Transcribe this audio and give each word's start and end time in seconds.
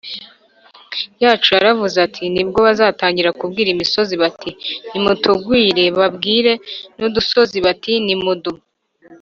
yacu 1.23 1.49
yaravuze 1.55 1.97
ati, 2.07 2.23
“ni 2.33 2.43
bwo 2.47 2.59
bazatangira 2.67 3.35
kubwira 3.39 3.69
imisozi 3.75 4.13
bati, 4.23 4.49
nimutugwire, 4.89 5.83
babwire 5.97 6.53
n’udusozi 6.97 7.57
bati 7.65 7.93
nimudu 8.05 8.51